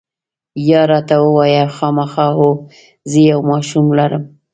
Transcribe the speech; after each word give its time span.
یا، 0.69 0.81
راته 0.91 1.15
ووایه، 1.21 1.63
خامخا؟ 1.75 2.27
هو، 2.37 2.49
زه 3.09 3.19
یو 3.29 3.39
ماشوم 3.49 3.85
لرم. 3.97 4.23